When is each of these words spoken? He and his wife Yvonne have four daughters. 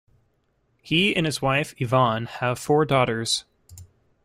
He 0.81 1.15
and 1.15 1.27
his 1.27 1.43
wife 1.43 1.75
Yvonne 1.77 2.25
have 2.25 2.57
four 2.57 2.85
daughters. 2.85 3.45